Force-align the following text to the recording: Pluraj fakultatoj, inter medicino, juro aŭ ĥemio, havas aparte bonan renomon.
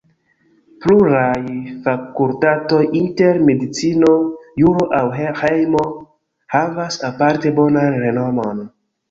Pluraj 0.85 1.41
fakultatoj, 1.87 2.79
inter 3.01 3.41
medicino, 3.49 4.09
juro 4.63 4.89
aŭ 5.01 5.03
ĥemio, 5.43 5.85
havas 6.57 6.99
aparte 7.13 7.55
bonan 7.63 8.01
renomon. 8.07 8.67